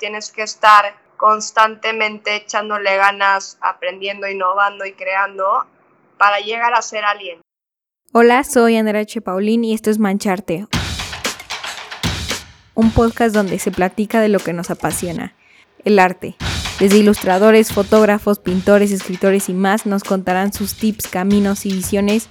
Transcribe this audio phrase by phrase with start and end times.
[0.00, 5.66] tienes que estar constantemente echándole ganas, aprendiendo, innovando y creando
[6.18, 7.40] para llegar a ser alguien.
[8.12, 9.20] Hola, soy Andrea H.
[9.20, 10.66] Paulín y esto es Mancharte,
[12.74, 15.36] un podcast donde se platica de lo que nos apasiona,
[15.84, 16.34] el arte.
[16.80, 22.30] Desde ilustradores, fotógrafos, pintores, escritores y más nos contarán sus tips, caminos y visiones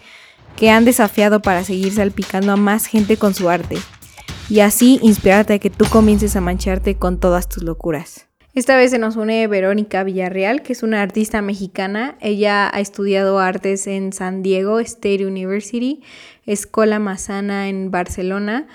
[0.58, 3.78] que han desafiado para seguir salpicando a más gente con su arte
[4.50, 8.30] y así inspirarte a que tú comiences a mancharte con todas tus locuras.
[8.56, 12.18] Esta vez se nos une Verónica Villarreal, que es una artista mexicana.
[12.20, 16.02] Ella ha estudiado artes en San Diego State University,
[16.48, 18.68] Escuela Mazana en Barcelona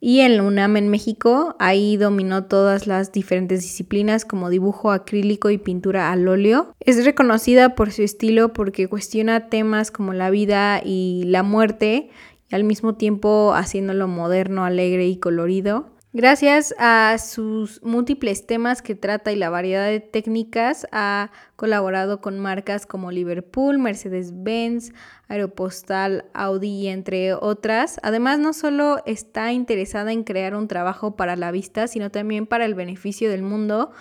[0.00, 1.56] y en UNAM en México.
[1.58, 6.72] Ahí dominó todas las diferentes disciplinas como dibujo acrílico y pintura al óleo.
[6.78, 12.10] Es reconocida por su estilo porque cuestiona temas como la vida y la muerte
[12.50, 15.96] y al mismo tiempo haciéndolo moderno, alegre y colorido.
[16.18, 22.38] Gracias a sus múltiples temas que trata y la variedad de técnicas, ha colaborado con
[22.38, 24.94] marcas como Liverpool, Mercedes-Benz,
[25.28, 28.00] Aeropostal, Audi entre otras.
[28.02, 32.64] Además, no solo está interesada en crear un trabajo para la vista, sino también para
[32.64, 33.92] el beneficio del mundo.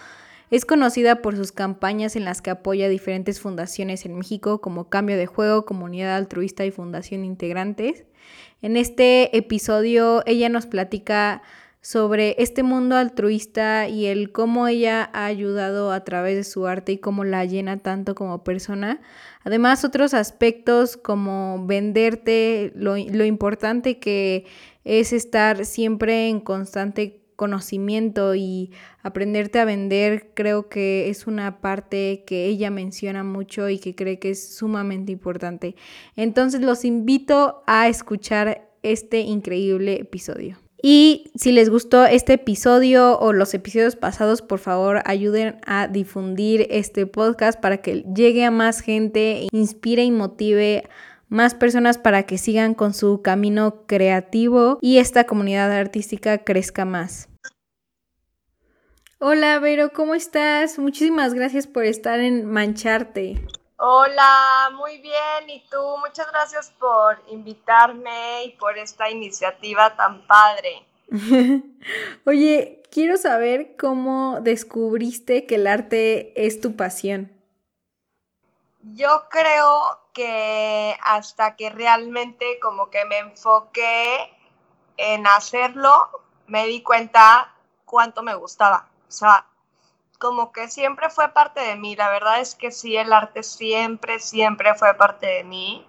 [0.51, 5.17] Es conocida por sus campañas en las que apoya diferentes fundaciones en México como Cambio
[5.17, 8.05] de Juego, Comunidad Altruista y Fundación Integrantes.
[8.61, 11.41] En este episodio ella nos platica
[11.81, 16.93] sobre este mundo altruista y el cómo ella ha ayudado a través de su arte
[16.93, 19.01] y cómo la llena tanto como persona.
[19.43, 24.45] Además, otros aspectos como venderte, lo, lo importante que
[24.83, 28.71] es estar siempre en constante conocimiento y
[29.03, 34.19] aprenderte a vender creo que es una parte que ella menciona mucho y que cree
[34.19, 35.75] que es sumamente importante.
[36.15, 40.57] Entonces los invito a escuchar este increíble episodio.
[40.87, 46.67] Y si les gustó este episodio o los episodios pasados, por favor ayuden a difundir
[46.69, 50.83] este podcast para que llegue a más gente, inspire y motive
[51.29, 57.29] más personas para que sigan con su camino creativo y esta comunidad artística crezca más.
[59.19, 60.77] Hola, Vero, ¿cómo estás?
[60.77, 63.41] Muchísimas gracias por estar en Mancharte.
[63.77, 65.49] Hola, muy bien.
[65.49, 65.77] ¿Y tú?
[66.05, 70.85] Muchas gracias por invitarme y por esta iniciativa tan padre.
[72.25, 77.31] Oye, quiero saber cómo descubriste que el arte es tu pasión.
[78.81, 84.33] Yo creo que hasta que realmente como que me enfoqué
[84.97, 87.53] en hacerlo, me di cuenta
[87.83, 88.87] cuánto me gustaba.
[89.07, 89.45] O sea,
[90.17, 91.95] como que siempre fue parte de mí.
[91.97, 95.85] La verdad es que sí, el arte siempre, siempre fue parte de mí.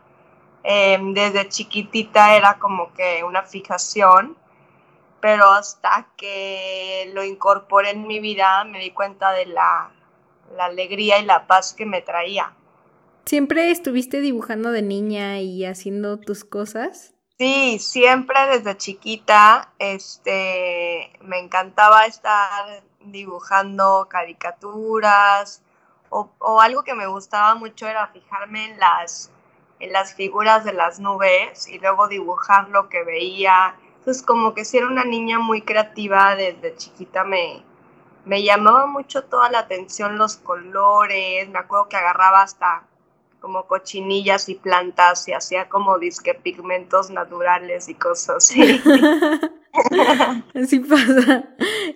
[0.65, 4.37] Em, desde chiquitita era como que una fijación,
[5.21, 9.93] pero hasta que lo incorporé en mi vida me di cuenta de la,
[10.57, 12.53] la alegría y la paz que me traía.
[13.27, 17.13] ¿Siempre estuviste dibujando de niña y haciendo tus cosas?
[17.39, 25.61] Sí, siempre desde chiquita, este, me encantaba estar dibujando caricaturas
[26.09, 29.33] o, algo que me gustaba mucho era fijarme en las,
[29.81, 33.75] en las figuras de las nubes y luego dibujar lo que veía.
[33.99, 37.65] Entonces como que si era una niña muy creativa desde chiquita me,
[38.25, 42.85] me llamaba mucho toda la atención los colores, me acuerdo que agarraba hasta
[43.41, 48.81] como cochinillas y plantas y hacía como disque pigmentos naturales y cosas así.
[50.55, 51.51] Así pasa.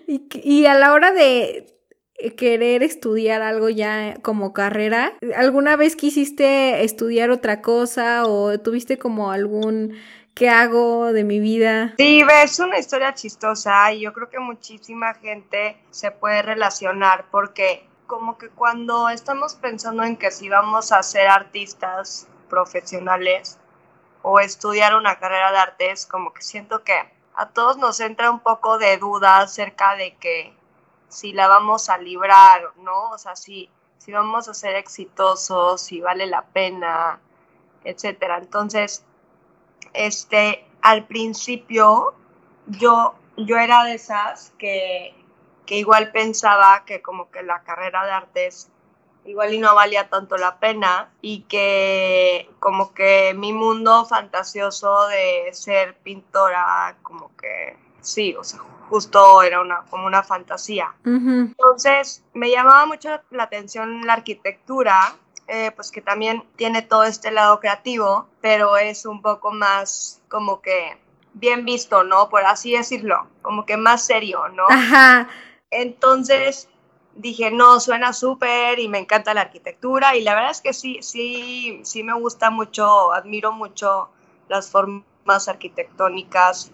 [0.07, 1.79] Y, a la hora de
[2.37, 9.31] querer estudiar algo ya como carrera, ¿alguna vez quisiste estudiar otra cosa o tuviste como
[9.31, 9.97] algún
[10.35, 11.95] qué hago de mi vida?
[11.97, 17.90] Sí, es una historia chistosa y yo creo que muchísima gente se puede relacionar porque
[18.11, 23.57] como que cuando estamos pensando en que si vamos a ser artistas profesionales
[24.23, 26.93] o estudiar una carrera de artes, como que siento que
[27.37, 30.53] a todos nos entra un poco de duda acerca de que
[31.09, 33.11] si la vamos a librar, ¿no?
[33.11, 37.21] O sea, si, si vamos a ser exitosos, si vale la pena,
[37.85, 38.39] etcétera.
[38.39, 39.05] Entonces,
[39.93, 42.15] este, al principio
[42.67, 45.15] yo, yo era de esas que,
[45.71, 48.69] que igual pensaba que como que la carrera de artes
[49.25, 55.49] igual y no valía tanto la pena y que como que mi mundo fantasioso de
[55.53, 58.59] ser pintora como que sí, o sea,
[58.89, 60.93] justo era una como una fantasía.
[61.05, 65.15] Entonces me llamaba mucho la atención la arquitectura,
[65.47, 70.63] eh, pues que también tiene todo este lado creativo, pero es un poco más como
[70.63, 70.99] que
[71.35, 72.29] bien visto, ¿no?
[72.29, 74.65] Por así decirlo, como que más serio, ¿no?
[74.69, 75.29] Ajá.
[75.71, 76.69] Entonces
[77.15, 80.99] dije, no, suena súper y me encanta la arquitectura y la verdad es que sí,
[81.03, 84.11] sí, sí me gusta mucho, admiro mucho
[84.49, 86.73] las formas arquitectónicas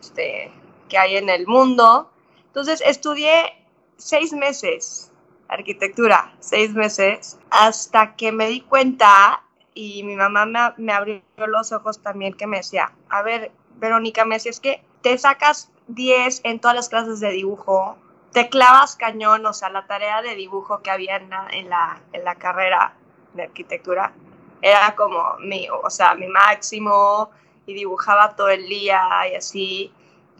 [0.00, 0.52] este,
[0.88, 2.10] que hay en el mundo.
[2.46, 3.54] Entonces estudié
[3.96, 5.12] seis meses
[5.52, 9.42] arquitectura, seis meses, hasta que me di cuenta
[9.74, 14.24] y mi mamá me, me abrió los ojos también que me decía, a ver, Verónica,
[14.24, 17.96] me decía, es que te sacas 10 en todas las clases de dibujo,
[18.32, 22.34] te clavas cañón, o sea, la tarea de dibujo que había en la, en la,
[22.36, 22.94] carrera
[23.34, 24.12] de arquitectura
[24.62, 27.30] era como mi, o sea, mi máximo
[27.66, 29.00] y dibujaba todo el día
[29.30, 29.92] y así.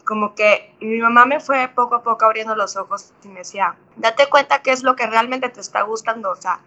[0.05, 3.75] Como que mi mamá me fue poco a poco abriendo los ojos y me decía,
[3.95, 6.59] date cuenta qué es lo que realmente te está gustando, o sea,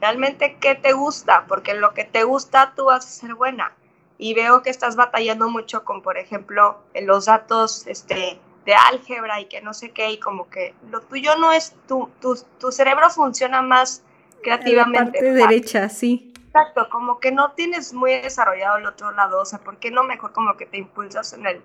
[0.00, 3.72] realmente qué te gusta, porque lo que te gusta tú vas a ser buena.
[4.16, 9.46] Y veo que estás batallando mucho con, por ejemplo, los datos, este, de álgebra y
[9.46, 13.10] que no sé qué, y como que lo tuyo no es, tu, tu, tu cerebro
[13.10, 14.02] funciona más
[14.42, 14.98] creativamente.
[14.98, 16.32] En la parte derecha, sí.
[16.46, 20.04] Exacto, como que no tienes muy desarrollado el otro lado, o sea, ¿por qué no
[20.04, 21.60] mejor como que te impulsas en, el,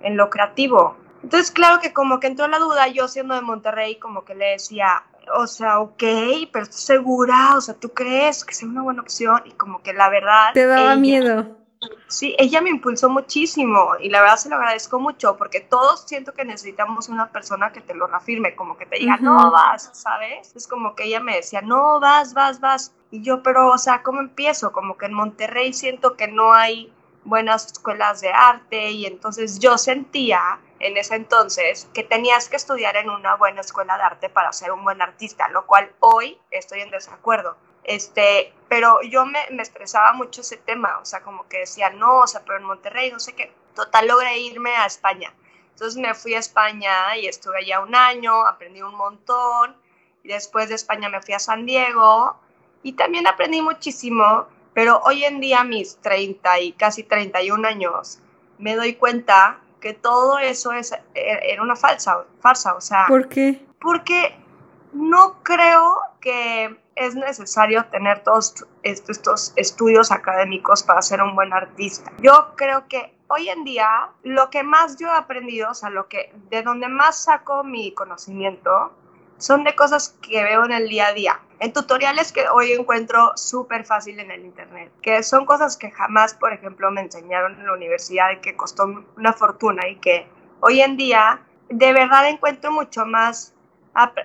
[0.00, 0.96] en lo creativo?
[1.22, 4.52] Entonces, claro que como que entró la duda, yo siendo de Monterrey, como que le
[4.52, 5.04] decía,
[5.34, 6.02] o sea, ok,
[6.52, 9.42] pero estoy segura, o sea, ¿tú crees que sea una buena opción?
[9.44, 10.52] Y como que la verdad...
[10.54, 11.59] Te daba miedo.
[12.08, 16.34] Sí, ella me impulsó muchísimo y la verdad se lo agradezco mucho porque todos siento
[16.34, 20.54] que necesitamos una persona que te lo reafirme, como que te diga, no vas, ¿sabes?
[20.54, 22.92] Es como que ella me decía, no vas, vas, vas.
[23.10, 24.72] Y yo, pero, o sea, ¿cómo empiezo?
[24.72, 26.92] Como que en Monterrey siento que no hay
[27.24, 32.96] buenas escuelas de arte y entonces yo sentía en ese entonces que tenías que estudiar
[32.96, 36.80] en una buena escuela de arte para ser un buen artista, lo cual hoy estoy
[36.80, 37.56] en desacuerdo
[37.90, 42.18] este, pero yo me, me, estresaba mucho ese tema, o sea, como que decía, no,
[42.18, 43.52] o sea, pero en Monterrey, no sé qué.
[43.74, 45.34] Total, logré irme a España.
[45.72, 49.74] Entonces me fui a España y estuve allá un año, aprendí un montón.
[50.22, 52.36] Y después de España me fui a San Diego
[52.82, 54.46] y también aprendí muchísimo.
[54.72, 58.20] Pero hoy en día, mis 30 y casi 31 años,
[58.58, 62.74] me doy cuenta que todo eso es, e, era una falsa, farsa.
[62.74, 63.64] O sea, ¿por qué?
[63.80, 64.36] Porque
[64.92, 72.12] no creo que es necesario tener todos estos estudios académicos para ser un buen artista.
[72.20, 76.08] Yo creo que hoy en día lo que más yo he aprendido, o sea, lo
[76.08, 78.92] que de donde más saco mi conocimiento
[79.38, 83.32] son de cosas que veo en el día a día, en tutoriales que hoy encuentro
[83.36, 87.66] súper fácil en el internet, que son cosas que jamás, por ejemplo, me enseñaron en
[87.66, 88.84] la universidad y que costó
[89.16, 90.26] una fortuna y que
[90.60, 91.40] hoy en día
[91.70, 93.54] de verdad encuentro mucho más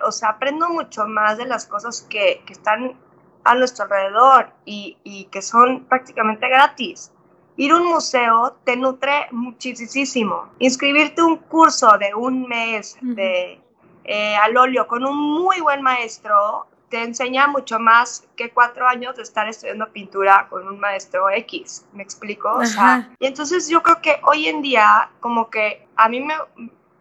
[0.05, 2.97] o sea, aprendo mucho más de las cosas que, que están
[3.43, 7.11] a nuestro alrededor y, y, que son prácticamente gratis.
[7.57, 10.49] Ir a un museo te nutre muchísimo.
[10.59, 13.61] Inscribirte un curso de un mes de
[14.03, 19.15] eh, al óleo con un muy buen maestro te enseña mucho más que cuatro años
[19.15, 21.85] de estar estudiando pintura con un maestro X.
[21.93, 22.51] ¿Me explico?
[22.53, 26.35] O sea, y entonces yo creo que hoy en día como que a mí me,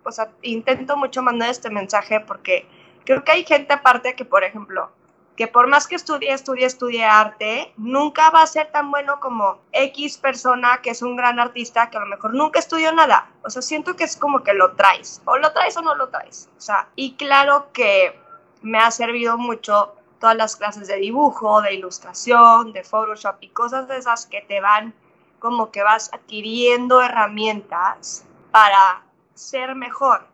[0.05, 2.67] o sea, intento mucho mandar este mensaje porque
[3.05, 4.91] creo que hay gente aparte que, por ejemplo,
[5.37, 9.59] que por más que estudie, estudie, estudie arte, nunca va a ser tan bueno como
[9.73, 13.31] X persona que es un gran artista que a lo mejor nunca estudió nada.
[13.43, 16.09] O sea, siento que es como que lo traes, o lo traes o no lo
[16.09, 16.49] traes.
[16.57, 18.17] O sea, y claro que
[18.63, 23.89] me ha servido mucho todas las clases de dibujo, de ilustración, de Photoshop y cosas
[23.89, 24.95] de esas que te van
[25.39, 29.03] como que vas adquiriendo herramientas para
[29.35, 30.27] ser mejor,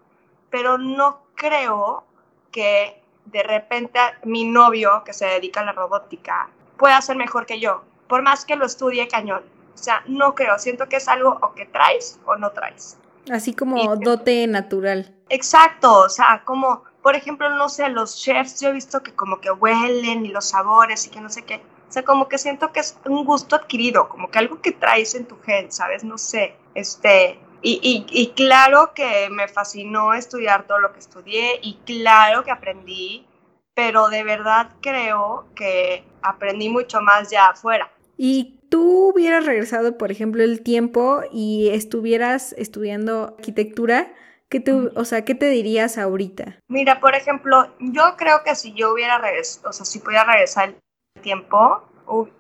[0.51, 2.05] pero no creo
[2.51, 7.61] que de repente mi novio que se dedica a la robótica pueda ser mejor que
[7.61, 9.43] yo, por más que lo estudie cañón.
[9.75, 12.99] O sea, no creo, siento que es algo o que traes o no traes.
[13.31, 15.15] Así como dote natural.
[15.29, 19.41] Exacto, o sea, como, por ejemplo, no sé, los chefs, yo he visto que como
[19.41, 21.63] que huelen y los sabores y que no sé qué.
[21.89, 25.15] O sea, como que siento que es un gusto adquirido, como que algo que traes
[25.15, 26.05] en tu gen, ¿sabes?
[26.05, 31.79] No sé, este, y, y, claro que me fascinó estudiar todo lo que estudié y
[31.85, 33.27] claro que aprendí,
[33.75, 37.91] pero de verdad creo que aprendí mucho más ya afuera.
[38.17, 44.13] ¿Y tú hubieras regresado, por ejemplo, el tiempo y estuvieras estudiando arquitectura?
[44.49, 46.59] ¿Qué te, o sea, ¿qué te dirías ahorita?
[46.69, 50.75] Mira, por ejemplo, yo creo que si yo hubiera regresado, o sea, si pudiera regresar
[51.15, 51.83] el tiempo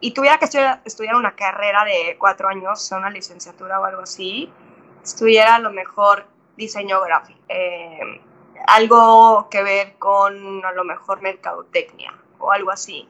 [0.00, 4.50] y tuviera que estudiar, estudiar una carrera de cuatro años, una licenciatura o algo así,
[5.02, 6.26] estudiara a lo mejor
[6.56, 8.20] diseño gráfico, eh,
[8.66, 13.08] algo que ver con a lo mejor mercadotecnia o algo así.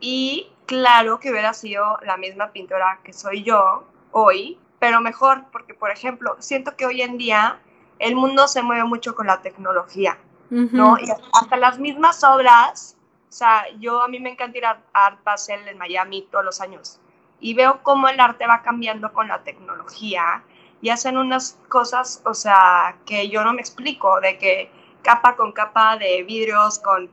[0.00, 5.74] Y claro que hubiera sido la misma pintora que soy yo hoy, pero mejor, porque
[5.74, 7.60] por ejemplo, siento que hoy en día
[7.98, 10.18] el mundo se mueve mucho con la tecnología.
[10.50, 10.98] ¿no?
[10.98, 12.96] Y hasta las mismas obras,
[13.28, 16.60] o sea, yo a mí me encanta ir a Art Basel en Miami todos los
[16.62, 17.00] años
[17.40, 20.42] y veo cómo el arte va cambiando con la tecnología
[20.80, 24.70] y hacen unas cosas, o sea, que yo no me explico, de que
[25.02, 27.10] capa con capa de vidrios, con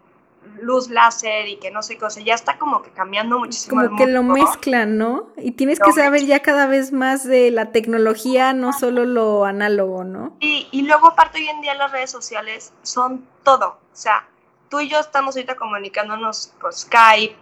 [0.62, 3.84] luz láser y que no sé qué, o sea, ya está como que cambiando muchísimo.
[3.84, 5.30] Como que lo mezclan, ¿no?
[5.38, 10.04] Y tienes que saber ya cada vez más de la tecnología, no solo lo análogo,
[10.04, 10.36] ¿no?
[10.40, 14.28] Y, y luego aparte hoy en día las redes sociales son todo, o sea,
[14.70, 17.36] tú y yo estamos ahorita comunicándonos por Skype,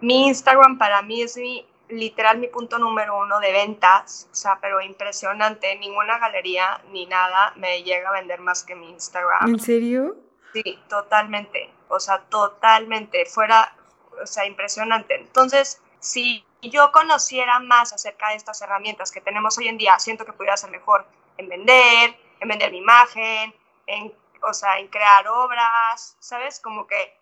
[0.00, 4.58] mi Instagram para mí es mi literal mi punto número uno de ventas, o sea,
[4.60, 9.48] pero impresionante, ninguna galería ni nada me llega a vender más que mi Instagram.
[9.48, 10.16] ¿En serio?
[10.52, 13.74] Sí, totalmente, o sea, totalmente, fuera,
[14.22, 15.14] o sea, impresionante.
[15.14, 20.24] Entonces, si yo conociera más acerca de estas herramientas que tenemos hoy en día, siento
[20.24, 23.54] que pudiera ser mejor en vender, en vender mi imagen,
[23.86, 24.12] en,
[24.42, 26.60] o sea, en crear obras, ¿sabes?
[26.60, 27.16] Como que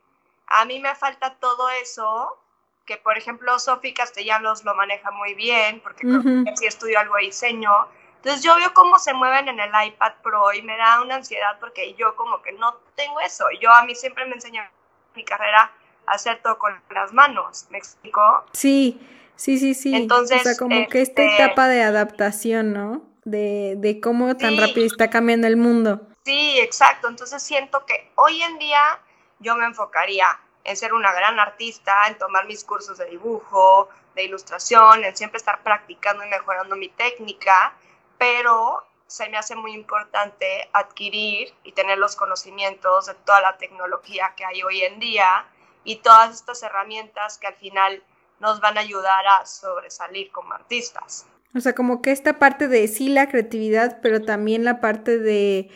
[0.46, 2.38] a mí me falta todo eso
[2.84, 7.16] que por ejemplo Sofi Castellanos lo maneja muy bien, porque creo que sí estudió algo
[7.16, 7.70] de diseño.
[8.16, 11.58] Entonces yo veo cómo se mueven en el iPad Pro y me da una ansiedad
[11.60, 13.44] porque yo como que no tengo eso.
[13.60, 14.62] Yo a mí siempre me enseñó
[15.14, 15.70] mi carrera
[16.06, 18.20] a hacer todo con las manos, ¿me explico?
[18.52, 19.00] Sí,
[19.36, 19.94] sí, sí, sí.
[19.94, 23.02] Entonces, o sea, como que esta este etapa de adaptación, ¿no?
[23.24, 26.08] De, de cómo tan rápido está cambiando el mundo.
[26.24, 27.08] Sí, exacto.
[27.08, 28.80] Entonces siento que hoy en día
[29.38, 30.26] yo me enfocaría
[30.64, 35.38] en ser una gran artista, en tomar mis cursos de dibujo, de ilustración, en siempre
[35.38, 37.74] estar practicando y mejorando mi técnica,
[38.18, 44.32] pero se me hace muy importante adquirir y tener los conocimientos de toda la tecnología
[44.36, 45.46] que hay hoy en día
[45.84, 48.02] y todas estas herramientas que al final
[48.40, 51.26] nos van a ayudar a sobresalir como artistas.
[51.54, 55.70] O sea, como que esta parte de sí la creatividad, pero también la parte de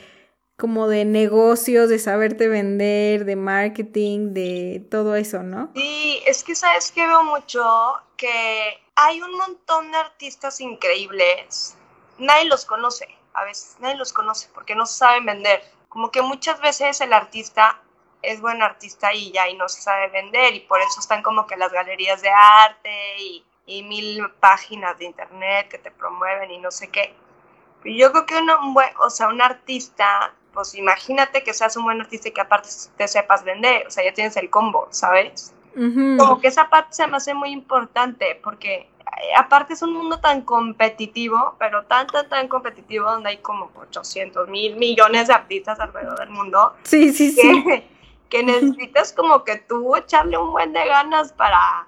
[0.59, 5.71] como de negocios, de saberte vender, de marketing, de todo eso, ¿no?
[5.77, 7.65] Sí, es que sabes que veo mucho
[8.17, 11.77] que hay un montón de artistas increíbles,
[12.19, 15.63] nadie los conoce, a veces nadie los conoce porque no saben vender.
[15.89, 17.81] Como que muchas veces el artista
[18.23, 21.47] es buen artista y ya y no se sabe vender y por eso están como
[21.47, 26.59] que las galerías de arte y, y mil páginas de internet que te promueven y
[26.59, 27.15] no sé qué.
[27.85, 32.01] Yo creo que un buen, o sea, un artista pues imagínate que seas un buen
[32.01, 35.55] artista y que aparte te sepas vender, o sea, ya tienes el combo, ¿sabes?
[35.73, 38.89] Como que esa parte se me hace muy importante porque eh,
[39.37, 44.49] aparte es un mundo tan competitivo, pero tan, tan, tan competitivo donde hay como 800
[44.49, 46.75] mil millones de artistas alrededor del mundo.
[46.83, 47.65] Sí, sí, sí.
[48.29, 51.87] Que necesitas como que tú echarle un buen de ganas para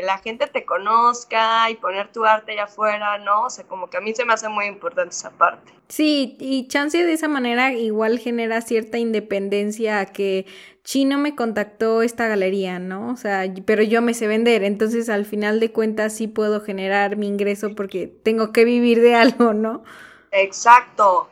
[0.00, 3.44] que la gente te conozca y poner tu arte allá afuera, ¿no?
[3.44, 5.72] O sea, como que a mí se me hace muy importante esa parte.
[5.88, 10.46] Sí, y chance de esa manera igual genera cierta independencia a que
[10.84, 13.12] Chino me contactó esta galería, ¿no?
[13.12, 17.16] O sea, pero yo me sé vender, entonces al final de cuentas sí puedo generar
[17.16, 19.82] mi ingreso porque tengo que vivir de algo, ¿no?
[20.30, 21.28] Exacto.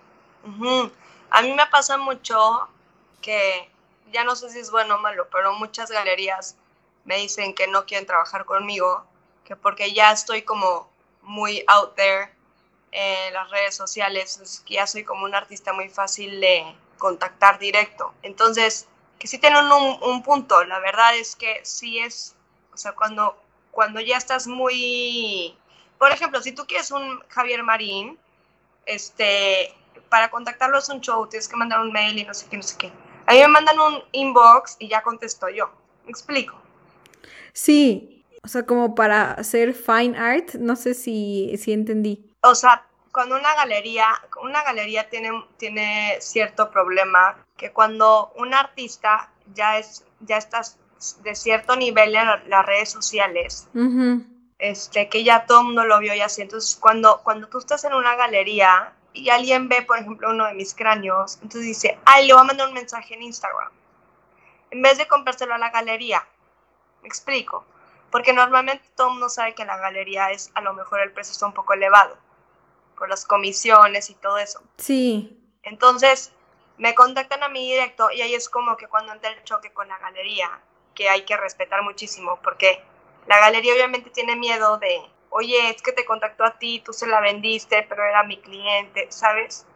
[1.30, 2.68] A mí me pasa mucho
[3.22, 3.70] que,
[4.12, 6.56] ya no sé si es bueno o malo, pero muchas galerías
[7.08, 9.02] me dicen que no quieren trabajar conmigo,
[9.42, 10.90] que porque ya estoy como
[11.22, 12.30] muy out there
[12.92, 18.12] en las redes sociales, que ya soy como un artista muy fácil de contactar directo.
[18.22, 18.88] Entonces,
[19.18, 22.36] que sí tienen un, un, punto, la verdad es que sí es,
[22.74, 25.56] o sea, cuando, cuando ya estás muy,
[25.98, 28.18] por ejemplo, si tú quieres un Javier Marín,
[28.84, 29.74] este,
[30.10, 32.62] para contactarlo es un show, tienes que mandar un mail y no sé qué, no
[32.62, 32.92] sé qué.
[33.24, 35.70] A mí me mandan un inbox y ya contesto yo.
[36.04, 36.67] ¿Me explico?
[37.58, 42.32] Sí, o sea, como para hacer fine art, no sé si, si entendí.
[42.42, 44.06] O sea, cuando una galería,
[44.40, 50.78] una galería tiene, tiene cierto problema, que cuando un artista ya es, ya estás
[51.24, 53.66] de cierto nivel en las redes sociales,
[54.60, 56.42] este, que ya todo el mundo lo vio y así.
[56.42, 60.54] Entonces, cuando, cuando tú estás en una galería y alguien ve, por ejemplo, uno de
[60.54, 63.72] mis cráneos, entonces dice, ay, le voy a mandar un mensaje en Instagram.
[64.70, 66.24] En vez de comprárselo a la galería,
[67.02, 67.64] me explico.
[68.10, 71.32] Porque normalmente todo el mundo sabe que la galería es, a lo mejor el precio
[71.32, 72.16] está un poco elevado,
[72.96, 74.62] por las comisiones y todo eso.
[74.78, 75.38] Sí.
[75.62, 76.32] Entonces,
[76.78, 79.88] me contactan a mí directo y ahí es como que cuando entra el choque con
[79.88, 80.60] la galería,
[80.94, 82.82] que hay que respetar muchísimo, porque
[83.26, 85.00] la galería obviamente tiene miedo de,
[85.30, 89.06] oye, es que te contactó a ti, tú se la vendiste, pero era mi cliente,
[89.10, 89.66] ¿sabes?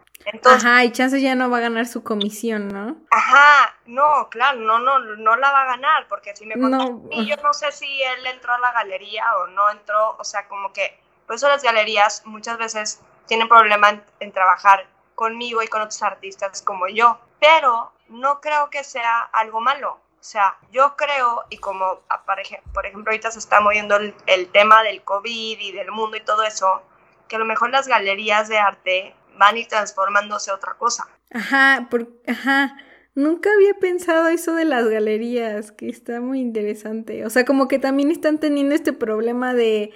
[0.45, 2.97] Ajá, y chance ya no va a ganar su comisión, ¿no?
[3.11, 7.27] Ajá, no, claro, no, no, no la va a ganar, porque si me contó y
[7.27, 10.73] yo no sé si él entró a la galería o no entró, o sea, como
[10.73, 16.03] que, por eso las galerías muchas veces tienen problema en, trabajar conmigo y con otros
[16.03, 19.99] artistas como yo, pero no creo que sea algo malo.
[20.21, 22.39] O sea, yo creo, y como por
[22.87, 26.83] ejemplo ahorita se está moviendo el, tema del COVID y del mundo y todo eso,
[27.27, 31.07] que a lo mejor las galerías de arte van a ir transformándose a otra cosa.
[31.31, 32.77] Ajá, por, ajá.
[33.15, 37.27] Nunca había pensado eso de las galerías, que está muy interesante.
[37.27, 39.93] O sea, como que también están teniendo este problema de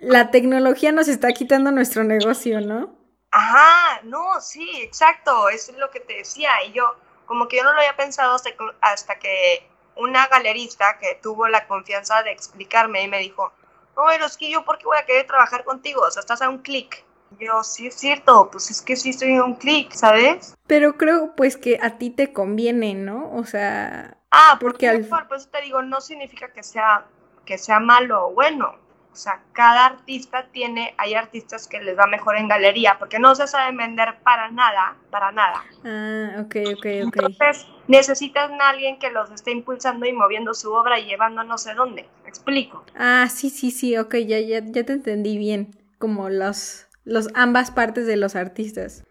[0.00, 2.96] la tecnología nos está quitando nuestro negocio, ¿no?
[3.30, 6.50] Ajá, no, sí, exacto, eso es lo que te decía.
[6.66, 6.96] Y yo,
[7.26, 11.48] como que yo no lo había pensado hasta que, hasta que una galerista que tuvo
[11.48, 13.52] la confianza de explicarme y me dijo,
[13.96, 16.02] no, es que yo, ¿por qué voy a querer trabajar contigo?
[16.02, 17.04] O sea, estás a un clic.
[17.38, 20.56] Yo, sí es cierto, pues es que sí estoy en un clic, ¿sabes?
[20.66, 23.30] Pero creo pues que a ti te conviene, ¿no?
[23.32, 24.16] O sea...
[24.30, 25.04] Ah, porque, al...
[25.06, 27.06] por eso te digo, no significa que sea,
[27.44, 28.74] que sea malo o bueno.
[29.12, 33.34] O sea, cada artista tiene, hay artistas que les va mejor en galería, porque no
[33.34, 35.64] se saben vender para nada, para nada.
[35.84, 37.16] Ah, ok, ok, ok.
[37.16, 41.58] Entonces, necesitan a alguien que los esté impulsando y moviendo su obra y llevando no
[41.58, 42.08] sé dónde.
[42.22, 42.84] ¿Me explico?
[42.96, 45.74] Ah, sí, sí, sí, ok, ya, ya, ya te entendí bien.
[45.98, 49.04] Como los los ambas partes de los artistas.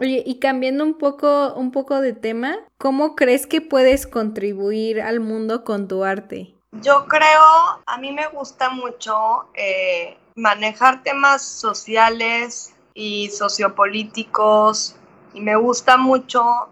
[0.00, 5.20] Oye, y cambiando un poco, un poco de tema, ¿cómo crees que puedes contribuir al
[5.20, 6.54] mundo con tu arte?
[6.80, 7.42] Yo creo,
[7.84, 14.96] a mí me gusta mucho eh, manejar temas sociales y sociopolíticos
[15.34, 16.68] y me gusta mucho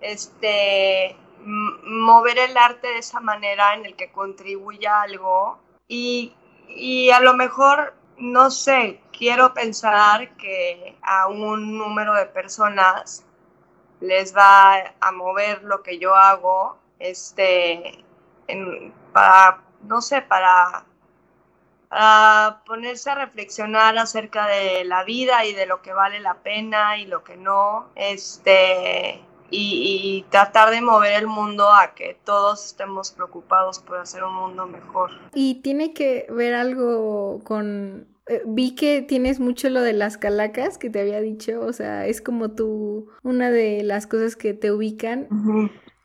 [0.00, 6.32] este mover el arte de esa manera en el que contribuya algo y,
[6.68, 13.24] y a lo mejor no sé, quiero pensar que a un número de personas
[14.00, 18.04] les va a mover lo que yo hago, este,
[19.12, 20.84] para, no sé, para,
[22.66, 27.06] ponerse a reflexionar acerca de la vida y de lo que vale la pena y
[27.06, 33.78] lo que no, este, y, tratar de mover el mundo a que todos estemos preocupados
[33.78, 35.12] por hacer un mundo mejor.
[35.34, 38.13] Y tiene que ver algo con
[38.46, 42.20] vi que tienes mucho lo de las calacas que te había dicho, o sea, es
[42.20, 45.28] como tú, una de las cosas que te ubican.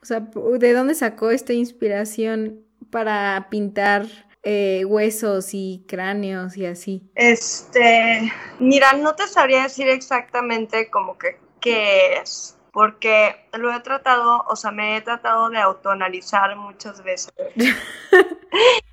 [0.01, 4.05] O sea, ¿de dónde sacó esta inspiración para pintar
[4.43, 7.09] eh, huesos y cráneos y así?
[7.15, 14.45] Este, mira, no te sabría decir exactamente como que qué es, porque lo he tratado,
[14.47, 17.33] o sea, me he tratado de autoanalizar muchas veces.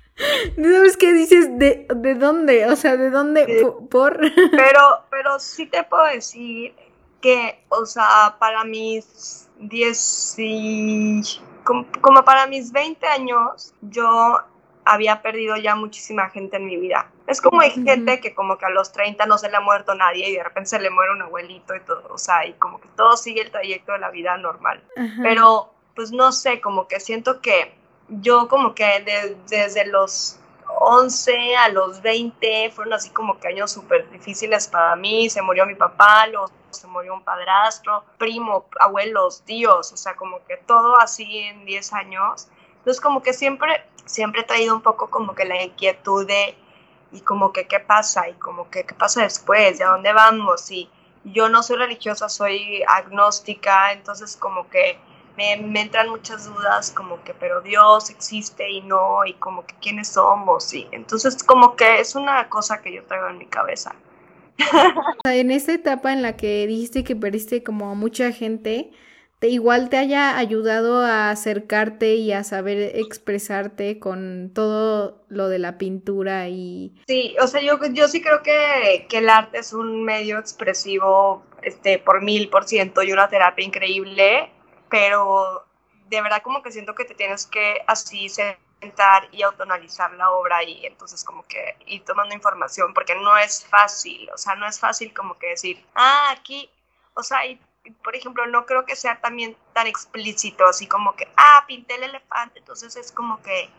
[0.55, 1.59] ¿Sabes qué dices?
[1.59, 2.65] ¿De, ¿De dónde?
[2.67, 3.67] O sea, ¿de dónde?
[3.89, 4.19] ¿Por?
[4.51, 6.73] Pero, pero sí te puedo decir
[7.21, 11.21] que, o sea, para mis 10 y...
[11.63, 14.39] Como, para mis 20 años, yo
[14.85, 17.11] había perdido ya muchísima gente en mi vida.
[17.27, 19.93] Es como hay gente que como que a los 30 no se le ha muerto
[19.93, 22.79] nadie y de repente se le muere un abuelito y todo, o sea, y como
[22.79, 24.81] que todo sigue el trayecto de la vida normal.
[25.21, 27.73] Pero, pues no sé, como que siento que
[28.09, 30.39] yo como que desde los
[30.79, 35.29] 11 a los 20 fueron así como que años súper difíciles para mí.
[35.29, 40.43] Se murió mi papá, luego se murió un padrastro, primo, abuelos, tíos, o sea, como
[40.45, 42.47] que todo así en 10 años.
[42.77, 46.55] Entonces como que siempre, siempre he traído un poco como que la inquietud de,
[47.11, 50.89] y como que qué pasa, y como que qué pasa después, de dónde vamos, y
[51.23, 54.99] yo no soy religiosa, soy agnóstica, entonces como que
[55.37, 60.09] me, entran muchas dudas como que, pero Dios existe y no, y como que quiénes
[60.09, 63.95] somos, y entonces como que es una cosa que yo traigo en mi cabeza.
[65.25, 68.91] en esta etapa en la que dijiste que perdiste como a mucha gente,
[69.37, 75.59] te, igual te haya ayudado a acercarte y a saber expresarte con todo lo de
[75.59, 76.95] la pintura y...
[77.07, 81.43] Sí, o sea, yo, yo sí creo que, que el arte es un medio expresivo
[81.61, 84.49] este, por mil por ciento y una terapia increíble
[84.89, 85.65] pero
[86.09, 90.63] de verdad como que siento que te tienes que así sentar y autonalizar la obra
[90.63, 94.79] y entonces como que ir tomando información porque no es fácil, o sea, no es
[94.79, 96.69] fácil como que decir, ah, aquí,
[97.13, 97.59] o sea, y,
[98.03, 102.03] por ejemplo, no creo que sea también tan explícito, así como que, ah, pinté el
[102.03, 103.69] elefante, entonces es como que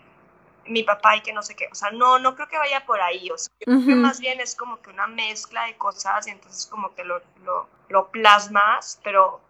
[0.66, 3.01] mi papá y que no sé qué, o sea, no, no creo que vaya por
[3.01, 6.31] ahí, o sea, creo que más bien es como que una mezcla de cosas y
[6.31, 9.40] entonces como que lo, lo, lo plasmas, pero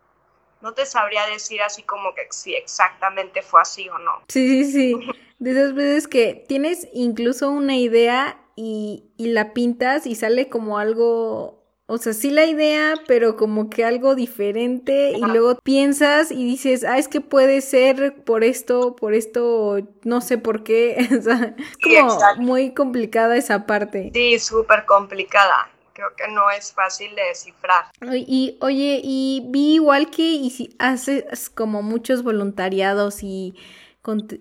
[0.61, 4.23] no te sabría decir así como que si exactamente fue así o no.
[4.29, 4.95] Sí, sí, sí.
[5.39, 10.79] De esas veces que tienes incluso una idea y, y la pintas y sale como
[10.79, 16.45] algo, o sea, sí la idea, pero como que algo diferente y luego piensas y
[16.45, 20.97] dices, ah, es que puede ser por esto, por esto, no sé por qué.
[21.17, 24.11] o sea, es como muy complicada esa parte.
[24.13, 27.87] Sí, súper complicada creo que no es fácil de descifrar.
[28.01, 33.57] Y oye, y vi igual que y haces como muchos voluntariados y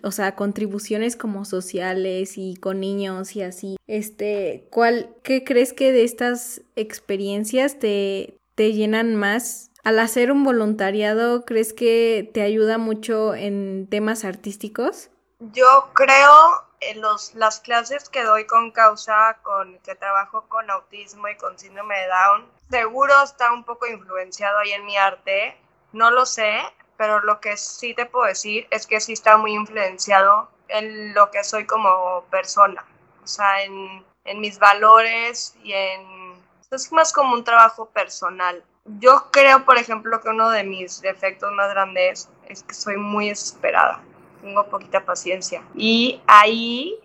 [0.03, 3.75] o sea, contribuciones como sociales y con niños y así.
[3.85, 9.71] Este, ¿cuál, qué crees que de estas experiencias te, te llenan más?
[9.83, 15.09] Al hacer un voluntariado, ¿crees que te ayuda mucho en temas artísticos?
[15.39, 21.37] Yo creo los, las clases que doy con causa, con que trabajo con autismo y
[21.37, 25.57] con síndrome de Down, seguro está un poco influenciado ahí en mi arte,
[25.93, 26.61] no lo sé,
[26.97, 31.31] pero lo que sí te puedo decir es que sí está muy influenciado en lo
[31.31, 32.85] que soy como persona,
[33.23, 36.37] o sea, en, en mis valores y en...
[36.69, 38.61] Es más como un trabajo personal.
[38.99, 43.29] Yo creo, por ejemplo, que uno de mis defectos más grandes es que soy muy
[43.29, 44.01] desesperada,
[44.41, 45.63] tengo poquita paciencia.
[45.75, 46.95] Y ahí,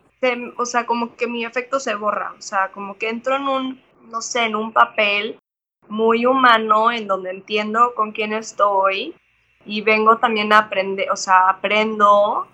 [0.56, 3.82] o sea, como que mi efecto se borra, o sea, como que entro en un,
[4.08, 5.38] no sé, en un papel
[5.88, 9.14] muy humano en donde entiendo con quién estoy
[9.64, 12.46] y vengo también a aprender, o sea, aprendo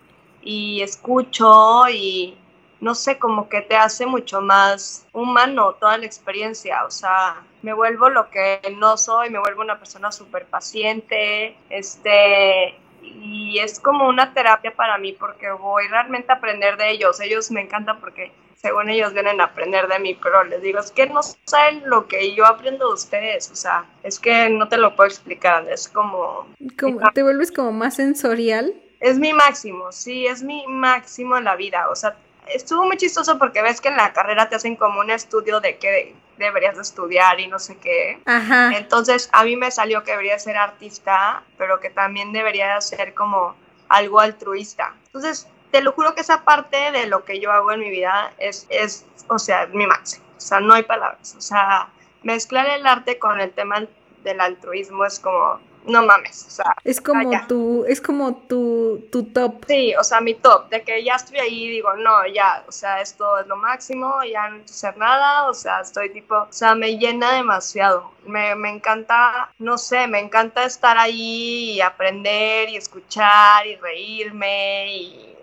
[0.42, 2.36] y escucho y
[2.80, 7.72] no sé, como que te hace mucho más humano toda la experiencia, o sea, me
[7.72, 12.78] vuelvo lo que no soy, me vuelvo una persona súper paciente, este,
[13.20, 17.50] y es como una terapia para mí porque voy realmente a aprender de ellos, ellos
[17.50, 21.06] me encantan porque según ellos vienen a aprender de mí, pero les digo, es que
[21.06, 24.96] no saben lo que yo aprendo de ustedes, o sea, es que no te lo
[24.96, 26.46] puedo explicar, es como...
[26.78, 28.74] como ¿Te vuelves como más sensorial?
[29.00, 32.16] Es mi máximo, sí, es mi máximo en la vida, o sea,
[32.54, 35.78] estuvo muy chistoso porque ves que en la carrera te hacen como un estudio de
[35.78, 38.20] qué deberías de estudiar y no sé qué.
[38.24, 38.76] Ajá.
[38.76, 43.56] Entonces a mí me salió que debería ser artista, pero que también debería ser como
[43.88, 44.94] algo altruista.
[45.06, 48.32] Entonces te lo juro que esa parte de lo que yo hago en mi vida
[48.38, 50.24] es, es o sea, mi máximo.
[50.36, 51.34] O sea, no hay palabras.
[51.36, 51.88] O sea,
[52.22, 53.84] mezclar el arte con el tema
[54.22, 56.74] del altruismo es como, no mames, o sea.
[56.84, 59.64] Es como tu, es como tu, tu top.
[59.66, 62.72] Sí, o sea, mi top, de que ya estoy ahí y digo, no, ya, o
[62.72, 66.52] sea, esto es lo máximo, ya no necesito hacer nada, o sea, estoy tipo, o
[66.52, 68.12] sea, me llena demasiado.
[68.26, 74.94] Me, me encanta, no sé, me encanta estar ahí y aprender y escuchar y reírme
[74.94, 75.38] y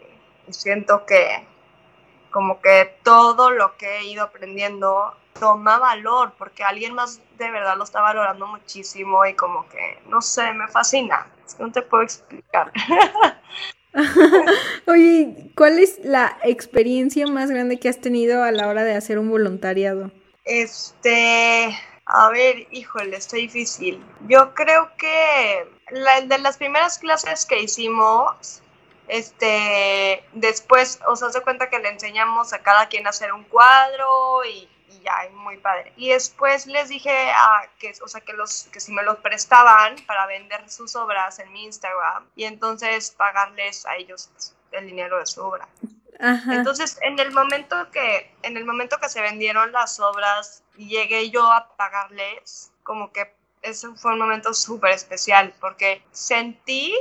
[0.48, 1.46] y siento que
[2.32, 7.78] como que todo lo que he ido aprendiendo toma valor porque alguien más de verdad
[7.78, 11.28] lo está valorando muchísimo y como que, no sé, me fascina.
[11.46, 12.72] Es que no te puedo explicar.
[14.88, 19.20] Oye, ¿cuál es la experiencia más grande que has tenido a la hora de hacer
[19.20, 20.12] un voluntariado?
[20.44, 24.04] Este, a ver, híjole, está difícil.
[24.28, 28.62] Yo creo que la, de las primeras clases que hicimos,
[29.08, 34.44] este, después, os sea, cuenta que le enseñamos a cada quien a hacer un cuadro
[34.46, 34.68] y,
[35.06, 35.94] ya, muy padre.
[35.96, 39.96] Y después les dije a que, o sea, que, los, que si me los prestaban
[40.08, 44.30] para vender sus obras en mi Instagram y entonces pagarles a ellos
[44.72, 45.68] el dinero de su obra.
[46.20, 51.52] Entonces, en el momento que, en el momento que se vendieron las obras, llegué yo
[51.52, 56.96] a pagarles, como que ese fue un momento súper especial, porque sentí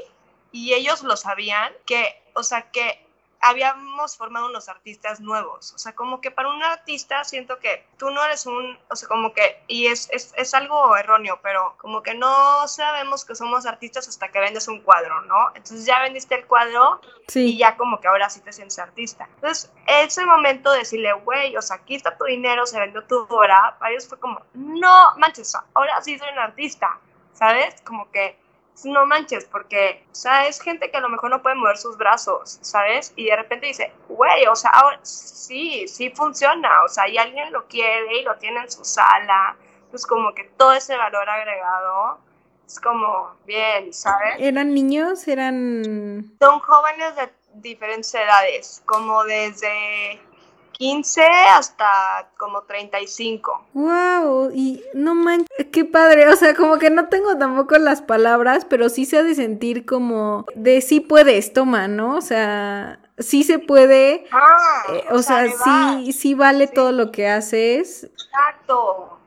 [0.51, 3.04] y ellos lo sabían, que, o sea, que
[3.45, 5.75] habíamos formado unos artistas nuevos.
[5.75, 9.07] O sea, como que para un artista siento que tú no eres un, o sea,
[9.07, 13.67] como que, y es, es, es algo erróneo, pero como que no sabemos que somos
[13.67, 15.49] artistas hasta que vendes un cuadro, ¿no?
[15.49, 17.03] Entonces ya vendiste el cuadro
[17.35, 19.29] y ya como que ahora sí te sientes artista.
[19.35, 23.27] Entonces, ese momento de decirle, güey, o sea, aquí está tu dinero, se vendió tu
[23.29, 26.99] obra, para ellos fue como, no manches, ahora sí soy un artista,
[27.35, 27.83] ¿sabes?
[27.83, 28.43] Como que
[28.85, 31.97] no manches, porque, o sea, es gente que a lo mejor no puede mover sus
[31.97, 33.13] brazos, ¿sabes?
[33.17, 37.53] Y de repente dice, güey, o sea, ahora, sí, sí funciona, o sea, y alguien
[37.53, 39.57] lo quiere y lo tiene en su sala,
[39.91, 42.19] pues como que todo ese valor agregado
[42.67, 44.37] es como bien, ¿sabes?
[44.39, 45.29] ¿Eran niños?
[45.29, 46.37] ¿Eran...?
[46.41, 50.21] Son jóvenes de diferentes edades, como desde
[50.77, 53.67] 15 hasta como 35.
[53.73, 58.65] Wow, y no manches, qué padre, o sea, como que no tengo tampoco las palabras,
[58.65, 62.17] pero sí se ha de sentir como de sí puedes, toma, ¿no?
[62.17, 67.29] O sea, sí se puede, ah, eh, o, sea, sí, sí vale todo lo que
[67.29, 68.05] haces.
[68.05, 69.19] Exacto.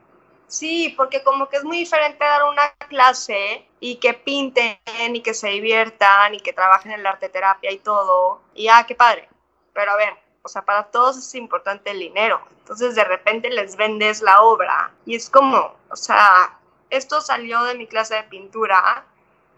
[0.46, 4.78] Sí, porque como que es muy diferente dar una clase y que pinten
[5.14, 8.40] y que se diviertan y que trabajen en la arte terapia y todo.
[8.54, 9.28] Y ah, qué padre.
[9.74, 10.14] Pero a ver,
[10.48, 12.40] o sea, para todos es importante el dinero.
[12.60, 16.58] Entonces de repente les vendes la obra y es como, o sea,
[16.88, 19.04] esto salió de mi clase de pintura.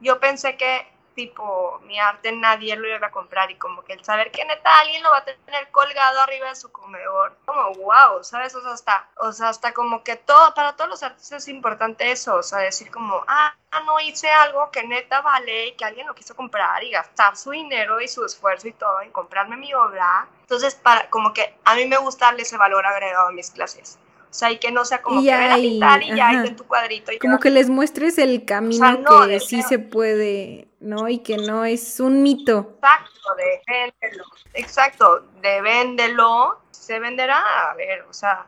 [0.00, 0.84] Yo pensé que
[1.20, 4.78] tipo mi arte nadie lo iba a comprar y como que el saber que neta
[4.78, 8.54] alguien lo va a tener colgado arriba de su comedor, como wow, ¿sabes?
[8.54, 12.10] O sea, hasta, o sea, hasta como que todo, para todos los artistas es importante
[12.10, 13.54] eso, o sea, decir como, ah,
[13.84, 17.50] no hice algo que neta vale y que alguien lo quiso comprar y gastar su
[17.50, 20.26] dinero y su esfuerzo y todo en comprarme mi obra.
[20.40, 23.98] Entonces, para, como que a mí me gusta darle ese valor agregado a mis clases.
[24.30, 26.64] O sea, y que no sea como que ven a pintar y ya en tu
[26.64, 27.10] cuadrito.
[27.10, 31.08] Y como que les muestres el camino que sí se puede, ¿no?
[31.08, 32.76] Y que no es un mito.
[32.76, 34.24] Exacto, de véndelo.
[34.54, 36.60] Exacto, de véndelo.
[36.70, 38.46] Se venderá, a ver, o sea,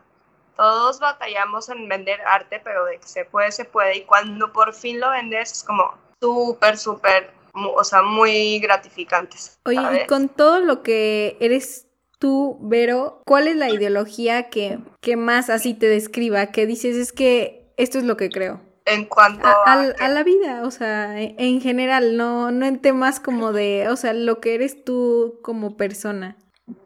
[0.55, 3.97] todos batallamos en vender arte, pero de que se puede, se puede.
[3.97, 9.59] Y cuando por fin lo vendes, es como súper, súper, o sea, muy gratificantes.
[9.65, 11.87] Oye, y con todo lo que eres
[12.23, 16.53] tú, Vero, ¿cuál es la ideología que, que más así te describa?
[16.53, 18.61] Que dices, es que esto es lo que creo.
[18.85, 23.51] En cuanto a, a, la vida, o sea, en general, no, no en temas como
[23.51, 26.37] de, o sea, lo que eres tú como persona.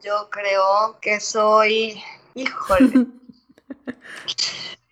[0.04, 2.02] Yo creo que soy,
[2.34, 3.06] híjole.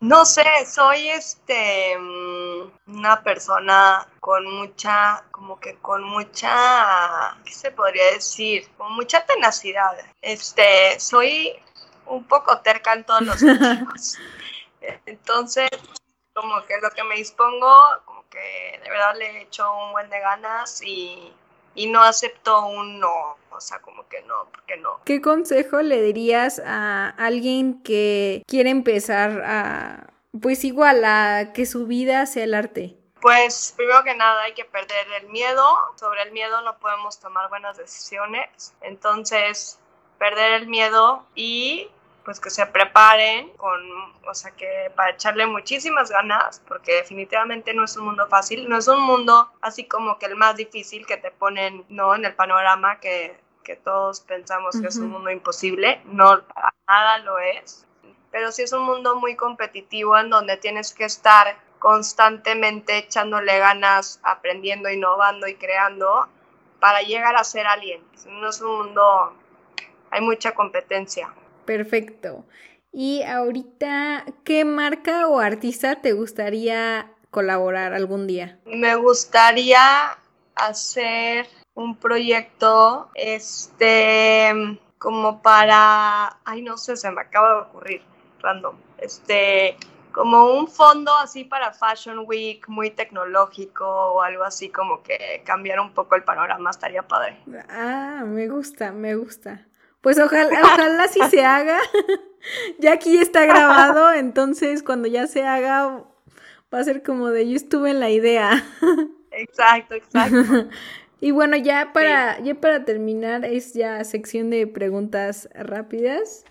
[0.00, 7.72] No sé, soy este mm, una persona con mucha, como que con mucha, ¿qué se
[7.72, 8.68] podría decir?
[8.76, 9.98] Con mucha tenacidad.
[10.22, 11.52] Este, soy
[12.06, 14.18] un poco terca en todos los sentidos.
[15.04, 15.68] Entonces,
[16.32, 20.08] como que lo que me dispongo, como que de verdad le he hecho un buen
[20.10, 21.34] de ganas y
[21.78, 25.00] y no acepto un no, o sea, como que no, porque no.
[25.04, 30.10] ¿Qué consejo le dirías a alguien que quiere empezar a,
[30.42, 32.96] pues igual, a que su vida sea el arte?
[33.20, 35.64] Pues primero que nada hay que perder el miedo,
[35.94, 39.78] sobre el miedo no podemos tomar buenas decisiones, entonces
[40.18, 41.88] perder el miedo y
[42.28, 43.80] pues que se preparen con,
[44.26, 48.76] o sea, que para echarle muchísimas ganas, porque definitivamente no es un mundo fácil, no
[48.76, 52.14] es un mundo así como que el más difícil que te ponen, ¿no?
[52.14, 56.42] En el panorama que, que todos pensamos que es un mundo imposible, no,
[56.86, 57.86] nada lo es,
[58.30, 64.20] pero sí es un mundo muy competitivo en donde tienes que estar constantemente echándole ganas,
[64.22, 66.28] aprendiendo, innovando y creando
[66.78, 68.02] para llegar a ser alguien.
[68.26, 69.32] No es un mundo,
[70.10, 71.32] hay mucha competencia.
[71.68, 72.46] Perfecto.
[72.92, 78.58] Y ahorita, ¿qué marca o artista te gustaría colaborar algún día?
[78.64, 80.16] Me gustaría
[80.54, 84.50] hacer un proyecto, este,
[84.96, 88.02] como para, ay, no sé, se me acaba de ocurrir,
[88.40, 89.76] random, este,
[90.10, 95.80] como un fondo así para Fashion Week, muy tecnológico o algo así, como que cambiar
[95.80, 97.36] un poco el panorama, estaría padre.
[97.68, 99.67] Ah, me gusta, me gusta.
[100.00, 101.78] Pues ojalá, ojalá sí se haga.
[102.78, 106.04] ya aquí está grabado, entonces cuando ya se haga
[106.72, 108.64] va a ser como de yo estuve en la idea.
[109.32, 110.68] exacto, exacto.
[111.20, 116.44] y bueno, ya para, ya para terminar, es ya sección de preguntas rápidas.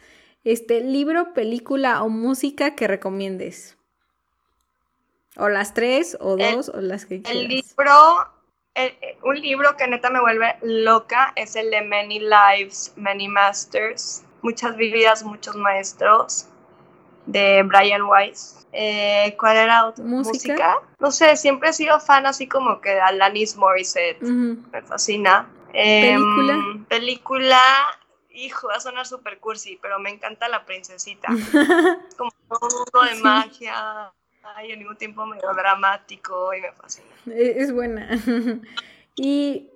[0.44, 3.78] Este, libro, película o música que recomiendes.
[5.36, 7.44] O las tres, o dos, o las que quieras.
[7.44, 7.94] El libro
[8.78, 14.24] eh, un libro que neta me vuelve loca es el de Many Lives, Many Masters,
[14.42, 16.48] Muchas vidas, muchos maestros,
[17.26, 18.68] de Brian Weiss.
[18.72, 20.04] Eh, ¿Cuál era otra?
[20.06, 20.78] ¿Música?
[21.00, 24.22] No sé, siempre he sido fan así como que de Alanis Morissette.
[24.22, 25.50] Me fascina.
[25.72, 26.54] ¿Película?
[26.54, 27.62] Em, película,
[28.30, 31.28] hijo, va a sonar super cursi, pero me encanta la princesita.
[31.32, 31.50] es
[32.18, 34.14] como un mundo de magia,
[34.56, 37.08] Ay, al mismo tiempo medio dramático y me fascina.
[37.28, 38.10] E, es buena.
[39.16, 39.70] y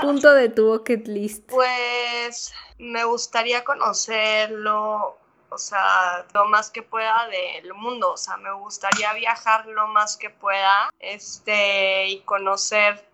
[0.00, 1.48] punto de tu bucket list.
[1.48, 5.18] Pues me gustaría conocerlo,
[5.50, 10.16] o sea, lo más que pueda del mundo, o sea, me gustaría viajar lo más
[10.16, 13.04] que pueda, este, y conocer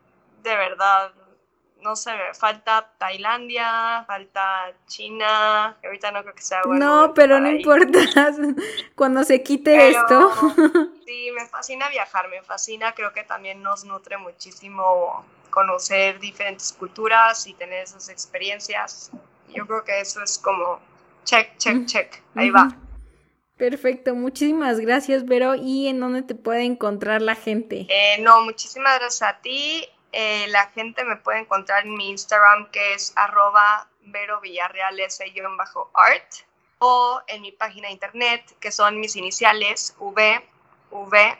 [0.42, 1.12] de verdad
[1.86, 6.84] no sé, falta Tailandia, falta China, ahorita no creo que sea bueno.
[6.84, 8.00] No, pero no importa,
[8.96, 10.32] cuando se quite esto.
[11.06, 17.46] sí, me fascina viajar, me fascina, creo que también nos nutre muchísimo conocer diferentes culturas
[17.46, 19.12] y tener esas experiencias.
[19.54, 20.80] Yo creo que eso es como
[21.24, 22.76] check, check, check, ahí va.
[23.56, 25.54] Perfecto, muchísimas gracias, Vero.
[25.54, 27.86] ¿Y en dónde te puede encontrar la gente?
[27.88, 29.88] Eh, no, muchísimas gracias a ti.
[30.18, 34.98] Eh, la gente me puede encontrar en mi Instagram que es arroba Vero Villarreal
[35.92, 36.34] art
[36.78, 41.36] o en mi página de internet que son mis iniciales vvsart.com.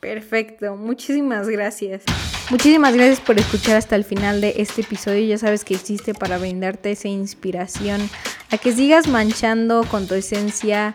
[0.00, 2.04] Perfecto, muchísimas gracias.
[2.50, 5.24] Muchísimas gracias por escuchar hasta el final de este episodio.
[5.24, 8.10] Ya sabes que existe para brindarte esa inspiración
[8.50, 10.94] a que sigas manchando con tu esencia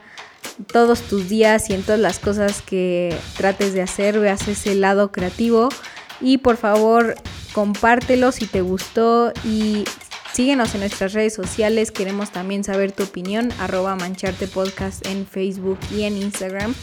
[0.65, 5.11] todos tus días y en todas las cosas que trates de hacer, veas ese lado
[5.11, 5.69] creativo
[6.19, 7.15] y por favor
[7.53, 9.85] compártelo si te gustó y
[10.33, 15.79] síguenos en nuestras redes sociales, queremos también saber tu opinión, arroba mancharte podcast en Facebook
[15.91, 16.73] y en Instagram.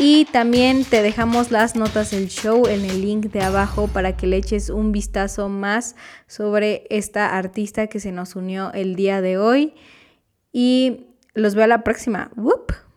[0.00, 4.28] Y también te dejamos las notas del show en el link de abajo para que
[4.28, 5.96] le eches un vistazo más
[6.28, 9.74] sobre esta artista que se nos unió el día de hoy.
[10.52, 12.30] Y los veo a la próxima.
[12.36, 12.87] ¡Whoop!